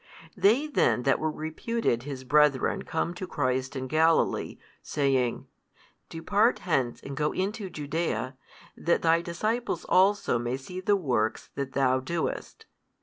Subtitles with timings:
[0.35, 5.45] They then that were reputed His brethren come to Christ in Galilee, saying,
[6.09, 8.37] Depart hence and go into |315 Judaea,
[8.75, 12.65] that Thy disciples also may see the works that Thou doest.